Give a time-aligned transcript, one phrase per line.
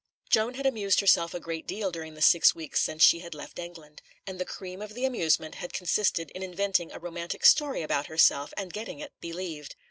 [0.31, 3.59] Joan had amused herself a great deal during the six weeks since she had left
[3.59, 8.07] England, and the cream of the amusement had consisted in inventing a romantic story about
[8.07, 9.75] herself and getting it believed.